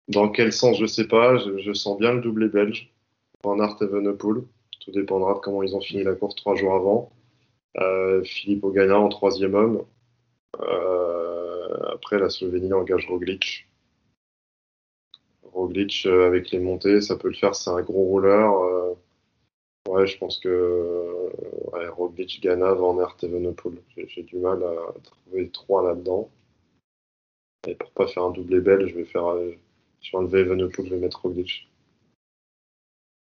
[0.07, 1.37] dans quel sens, je sais pas.
[1.37, 2.93] Je, sens bien le doublé belge.
[3.43, 4.43] en Art Evenepoel.
[4.79, 7.11] Tout dépendra de comment ils ont fini la course trois jours avant.
[7.77, 9.85] Euh, Philippe Ogana en troisième homme.
[10.59, 11.20] Euh,
[11.93, 13.67] après, la Slovénie engage Roglic.
[15.43, 17.55] Roglic avec les montées, ça peut le faire.
[17.55, 18.97] C'est un gros rouleur.
[19.87, 21.31] Ouais, je pense que
[21.73, 23.81] ouais, Roglic, Ghana, Van Aert, Evenepoel.
[23.95, 26.29] J'ai du mal à trouver trois là-dedans.
[27.67, 29.55] Et pour pas faire un doublé belge, je vais faire euh,
[29.99, 31.69] sur un Evenepoel, je vais mettre Roglic.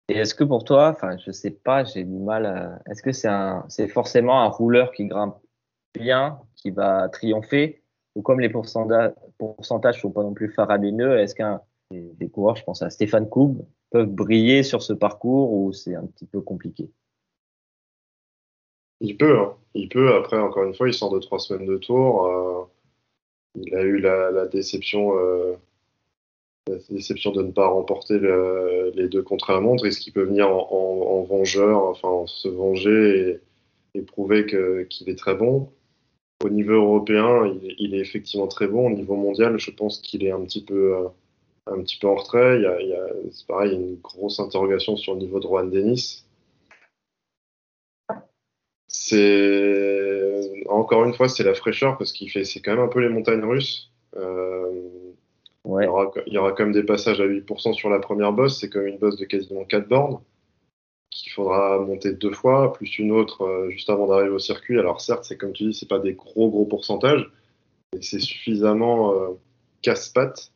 [0.08, 2.82] Et est-ce que pour toi, enfin, je sais pas, j'ai du mal à...
[2.90, 5.38] Est-ce que c'est un, c'est forcément un rouleur qui grimpe
[5.94, 7.79] bien, qui va triompher,
[8.14, 9.12] ou comme les pourcentages,
[10.00, 11.60] sont pas non plus faramineux, est-ce qu'un
[11.92, 16.06] des coureurs, je pense à Stéphane Koub, peuvent briller sur ce parcours ou c'est un
[16.06, 16.90] petit peu compliqué?
[19.00, 19.56] Il peut, hein.
[19.74, 20.14] il peut.
[20.14, 22.26] Après, encore une fois, il sort de trois semaines de tour.
[22.26, 22.64] Euh,
[23.54, 25.56] il a eu la, déception, euh,
[26.90, 28.18] déception de ne pas remporter
[28.94, 29.86] les deux contre la montre.
[29.86, 33.40] Est-ce qu'il peut venir en, vengeur, enfin se venger
[33.94, 35.70] et, prouver qu'il est très bon?
[36.42, 38.86] Au niveau européen, il, il, est effectivement très bon.
[38.86, 41.08] Au niveau mondial, je pense qu'il est un petit peu euh,
[41.66, 42.56] un petit peu en retrait.
[42.56, 45.14] Il y a, il y a c'est pareil, il y a une grosse interrogation sur
[45.14, 46.24] le niveau de Juan Denis.
[48.88, 53.00] C'est encore une fois, c'est la fraîcheur parce qu'il fait, c'est quand même un peu
[53.00, 53.92] les montagnes russes.
[55.64, 55.84] Ouais.
[55.84, 58.32] Il, y aura, il y aura quand même des passages à 8% sur la première
[58.32, 58.58] bosse.
[58.60, 60.20] C'est quand même une bosse de quasiment 4 bornes
[61.10, 64.78] qu'il faudra monter deux fois, plus une autre euh, juste avant d'arriver au circuit.
[64.78, 67.28] Alors certes, c'est comme tu dis, c'est pas des gros gros pourcentages,
[67.92, 69.28] mais c'est suffisamment euh,
[69.82, 70.52] casse-pattes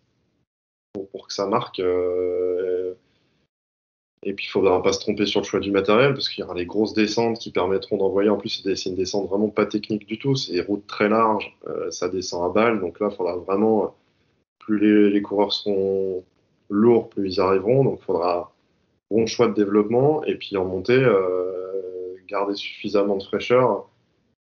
[0.92, 1.80] pour, pour, que ça marque.
[1.80, 2.94] Euh,
[4.22, 6.44] et puis il faudra pas se tromper sur le choix du matériel parce qu'il y
[6.44, 8.30] aura les grosses descentes qui permettront d'envoyer.
[8.30, 10.34] En plus, c'est une descente vraiment pas technique du tout.
[10.34, 11.54] C'est des routes très larges,
[11.90, 12.80] ça descend à balle.
[12.80, 13.94] Donc là, il faudra vraiment
[14.60, 16.24] plus les, les, coureurs seront
[16.70, 17.84] lourds, plus ils arriveront.
[17.84, 18.53] Donc il faudra
[19.14, 23.88] bon choix de développement et puis en montée, euh, garder suffisamment de fraîcheur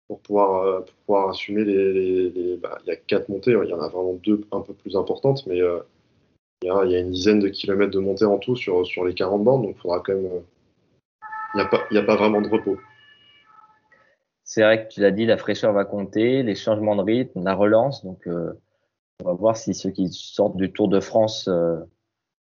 [0.08, 2.58] pour pouvoir, euh, pour pouvoir assumer les.
[2.58, 4.96] bah, il y a quatre montées, il y en a vraiment deux un peu plus
[4.96, 5.80] importantes, mais euh,
[6.64, 9.44] il, y a, une dizaine de kilomètres de montée en tout sur, sur les 40
[9.44, 10.42] bandes, donc il faudra quand même.
[11.54, 12.78] il n'y a, pas, a pas vraiment de repos.
[14.46, 17.56] C'est vrai que tu l'as dit, la fraîcheur va compter, les changements de rythme, la
[17.56, 18.04] relance.
[18.04, 21.50] Donc, on va voir si ceux qui sortent du Tour de France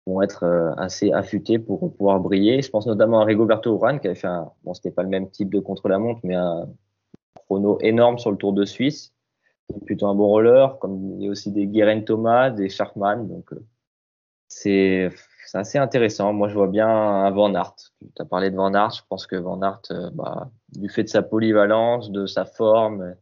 [0.06, 2.62] vont être euh, assez affûtés pour pouvoir briller.
[2.62, 5.30] Je pense notamment à Rigoberto Urán qui avait fait un, bon, c'était pas le même
[5.30, 6.68] type de contre-la-montre, mais un
[7.34, 9.12] chrono énorme sur le Tour de Suisse.
[9.68, 13.28] C'est plutôt un bon roller, comme il y a aussi des Guérin Thomas, des Sharkman.
[13.28, 13.64] Donc, euh,
[14.48, 15.10] c'est,
[15.46, 16.32] c'est assez intéressant.
[16.32, 17.76] Moi, je vois bien un Van Aert.
[18.00, 18.90] Tu as parlé de Van Aert.
[18.90, 23.14] Je pense que Van Aert, euh, bah, du fait de sa polyvalence, de sa forme,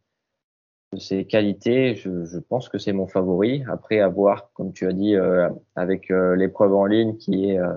[0.93, 3.63] de ses qualités, je, pense que c'est mon favori.
[3.69, 7.59] Après, à voir, comme tu as dit, euh, avec euh, l'épreuve en ligne qui est
[7.59, 7.75] euh,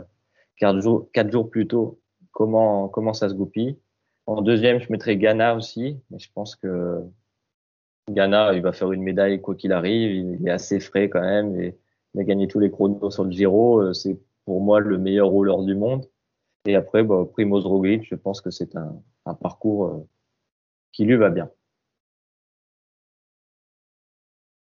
[0.57, 1.99] quatre, jours, quatre jours plus tôt,
[2.31, 3.77] comment, comment ça se goupille.
[4.27, 7.01] En deuxième, je mettrais Ghana aussi, mais je pense que
[8.09, 10.11] Ghana, il va faire une médaille quoi qu'il arrive.
[10.39, 11.77] Il est assez frais quand même et
[12.13, 13.93] il a gagné tous les chronos sur le Giro.
[13.93, 16.05] C'est pour moi le meilleur rouleur du monde.
[16.65, 20.05] Et après, bah, Primoz Roglic, je pense que c'est un parcours
[20.91, 21.49] qui lui va bien.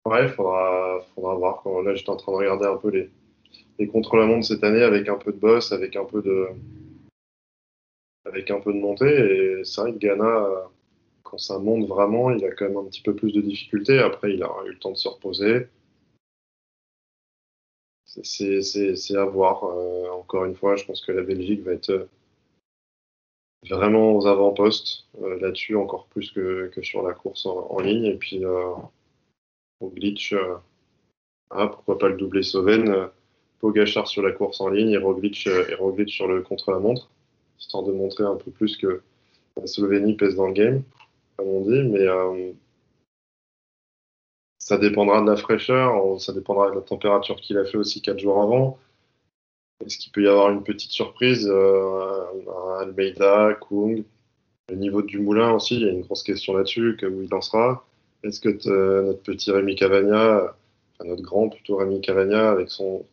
[0.10, 1.64] Ouais, il faudra, faudra voir.
[1.84, 3.10] Là, j'étais en train de regarder un peu les,
[3.78, 6.48] les contre-la-montre cette année avec un peu de boss, avec un peu de,
[8.26, 9.06] avec un peu de montée.
[9.06, 10.48] Et c'est vrai que Ghana,
[11.22, 14.00] quand ça monte vraiment, il a quand même un petit peu plus de difficultés.
[14.00, 15.68] Après, il a eu le temps de se reposer.
[18.06, 19.64] C'est à voir.
[19.64, 22.08] Euh, encore une fois, je pense que la Belgique va être
[23.70, 28.06] vraiment aux avant-postes euh, là-dessus, encore plus que, que, sur la course en, ligne.
[28.06, 28.74] Et puis, euh,
[29.80, 30.56] Roglic, euh,
[31.52, 33.08] ah, pourquoi pas le doubler Sauven, euh,
[33.60, 37.10] Pogachar sur la course en ligne euh, et Roglic sur le contre-la-montre,
[37.60, 39.02] histoire de montrer un peu plus que
[39.58, 40.84] la Slovénie pèse dans le game,
[41.38, 42.06] comme on dit, mais
[44.60, 48.20] ça dépendra de la fraîcheur, ça dépendra de la température qu'il a fait aussi quatre
[48.20, 48.78] jours avant.
[49.86, 52.26] Est-ce qu'il peut y avoir une petite surprise euh,
[52.80, 54.04] Almeida, Kung,
[54.70, 57.86] le niveau du moulin aussi, il y a une grosse question là-dessus, où il lancera.
[58.24, 60.56] Est-ce que notre petit Rémi Cavagna,
[61.04, 63.06] notre grand plutôt Rémi Cavagna, avec son,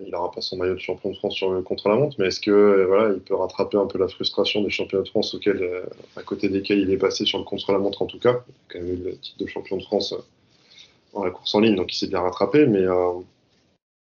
[0.00, 2.84] il n'aura pas son maillot de champion de France sur le contre-la-montre, mais est-ce que
[2.86, 5.82] voilà, il peut rattraper un peu la frustration des championnats de France auxquels,
[6.16, 8.78] à côté desquels il est passé sur le contre-la-montre en tout cas, il a quand
[8.78, 10.14] même eu le titre de champion de France
[11.12, 13.20] dans la course en ligne, donc il s'est bien rattrapé, mais euh...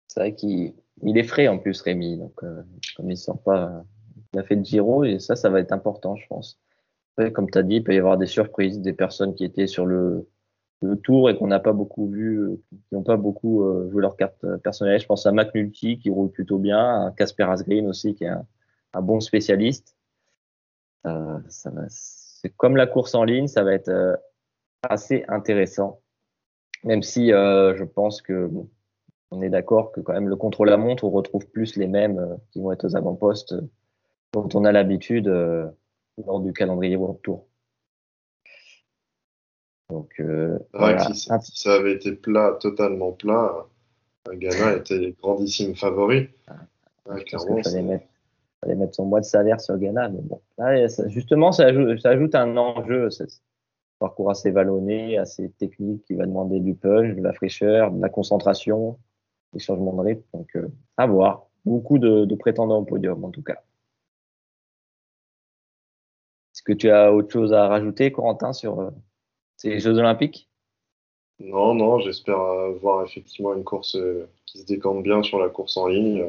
[0.08, 2.62] c'est vrai qu'il il est frais en plus Rémi, donc euh,
[2.96, 3.82] comme il sort pas,
[4.34, 6.58] il a fait le Giro et ça, ça va être important, je pense.
[7.32, 9.86] Comme tu as dit, il peut y avoir des surprises, des personnes qui étaient sur
[9.86, 10.26] le,
[11.02, 12.40] tour et qu'on n'a pas beaucoup vu,
[12.88, 14.98] qui n'ont pas beaucoup euh, joué leur carte personnelle.
[14.98, 18.32] Je pense à McNulty qui roule plutôt bien, à Casper Asgreen aussi qui est
[18.94, 19.94] un, bon spécialiste.
[21.06, 24.16] Euh, c'est comme la course en ligne, ça va être euh,
[24.82, 26.00] assez intéressant.
[26.84, 28.50] Même si euh, je pense que
[29.30, 32.18] on est d'accord que quand même le contrôle à montre, on retrouve plus les mêmes
[32.18, 33.54] euh, qui vont être aux avant-postes
[34.32, 35.68] dont on a l'habitude euh,
[36.26, 37.46] lors du calendrier World Tour.
[39.90, 41.12] Donc, euh, voilà.
[41.12, 43.66] si, si, ça avait été plat, totalement plat,
[44.32, 46.28] Ghana était grandissime favori.
[46.46, 46.54] Ah,
[47.06, 48.06] ouais, clairement, il fallait mettre,
[48.60, 52.00] fallait mettre, son mois de salaire sur Ghana, mais bon, là, ça, justement, ça ajoute,
[52.00, 53.10] ça ajoute, un enjeu.
[53.10, 53.28] C'est un
[53.98, 58.08] parcours assez vallonné, assez technique, qui va demander du punch, de la fraîcheur, de la
[58.08, 58.98] concentration,
[59.52, 60.24] des changements de rythme.
[60.34, 61.46] Donc, euh, à voir.
[61.66, 63.60] Beaucoup de, de prétendants au podium, en tout cas.
[66.60, 68.90] Est-ce que tu as autre chose à rajouter, Corentin, sur euh,
[69.56, 70.46] ces Jeux Olympiques?
[71.38, 75.48] Non, non, j'espère euh, voir effectivement une course euh, qui se décante bien sur la
[75.48, 76.22] course en ligne,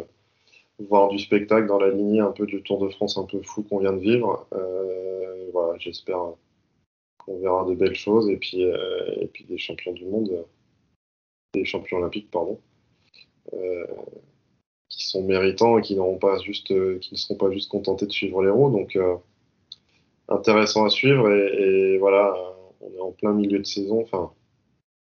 [0.79, 3.63] voir du spectacle dans la lignée un peu du Tour de France un peu fou
[3.63, 4.47] qu'on vient de vivre.
[5.51, 6.21] Voilà, j'espère
[7.17, 10.45] qu'on verra de belles choses et puis, et puis des champions du monde,
[11.53, 12.57] des champions olympiques, pardon.
[14.87, 18.13] qui sont méritants et qui n'auront pas juste, qui ne seront pas juste contentés de
[18.13, 18.71] suivre les roues.
[18.71, 18.97] Donc,
[20.31, 22.33] intéressant à suivre et, voilà
[22.81, 24.31] on est en plein milieu de saison, enfin,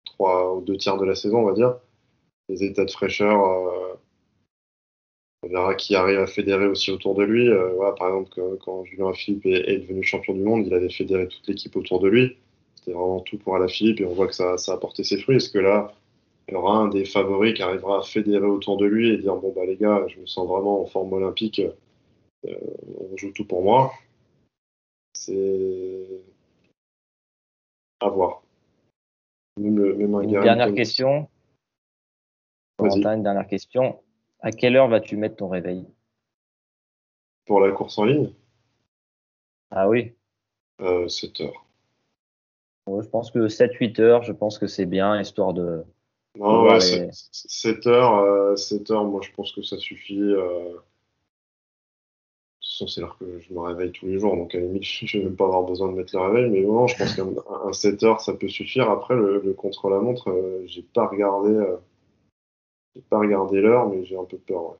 [0.05, 1.77] trois ou deux tiers de la saison, on va dire.
[2.49, 3.95] Les états de fraîcheur, euh,
[5.43, 7.49] on verra qui arrive à fédérer aussi autour de lui.
[7.75, 11.49] Voilà, par exemple, quand, Julien Philippe est, devenu champion du monde, il avait fédéré toute
[11.49, 12.37] l'équipe autour de lui.
[12.77, 15.37] C'était vraiment tout pour Alaphilippe et on voit que ça, ça a porté ses fruits.
[15.37, 15.93] Est-ce que là,
[16.49, 19.35] il y aura un des favoris qui arrivera à fédérer autour de lui et dire
[19.37, 21.61] bon bah les gars, je me sens vraiment en forme olympique,
[22.47, 22.55] euh,
[22.99, 23.93] on joue tout pour moi.
[25.25, 26.23] C'est
[28.01, 28.43] à voir.
[29.57, 29.97] une
[30.43, 31.29] dernière question.
[32.79, 34.03] une dernière question.
[34.41, 35.87] À quelle heure vas-tu mettre ton réveil?
[37.47, 38.35] Pour la course en ligne?
[39.71, 40.13] Ah oui.
[41.09, 41.67] 7 euh, heures.
[42.87, 45.85] je pense que 7-8 heures, je pense que c'est bien, histoire de,
[46.37, 50.21] non, ouais, 7 heures, 7 euh, heures, moi je pense que ça suffit.
[50.21, 50.75] Euh...
[52.75, 54.65] De toute façon, c'est l'heure que je me réveille tous les jours, donc à la
[54.65, 57.15] limite, je vais même pas avoir besoin de mettre le réveil, mais non, je pense
[57.17, 58.91] qu'un 7 heures, ça peut suffire.
[58.91, 61.77] Après, le, contre-la-montre, euh, j'ai pas regardé, euh,
[62.97, 64.71] j'ai pas regardé l'heure, mais j'ai un peu peur.
[64.71, 64.77] Ouais.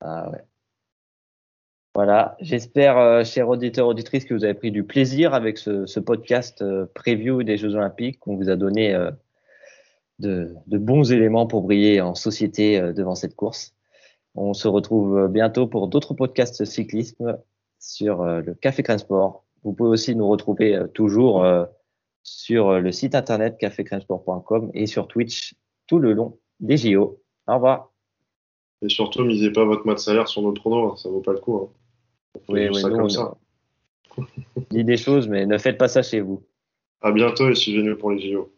[0.00, 0.44] Ah ouais.
[1.96, 5.98] Voilà, j'espère, euh, chers auditeurs, auditrices, que vous avez pris du plaisir avec ce, ce
[5.98, 6.64] podcast
[6.94, 8.94] preview des Jeux Olympiques qu'on vous a donné
[10.20, 13.74] de, bons éléments pour briller en société euh, devant cette course.
[14.34, 17.38] On se retrouve bientôt pour d'autres podcasts cyclisme
[17.78, 19.44] sur euh, le Café Crème Sport.
[19.64, 21.44] Vous pouvez aussi nous retrouver euh, toujours
[22.22, 25.54] sur le site internet cafécrèmesport.com et sur Twitch
[25.86, 27.20] tout le long des JO.
[27.46, 27.90] Au revoir.
[28.82, 31.32] Et surtout, misez pas votre mois de salaire sur nos pronos, hein, ça vaut pas
[31.32, 31.56] le coup.
[31.56, 31.68] Hein.
[32.48, 33.36] Oui, oui, nous, comme ça.
[34.70, 36.42] dit des choses, mais ne faites pas ça chez vous.
[37.02, 38.52] À bientôt et suivez-nous pour les JO.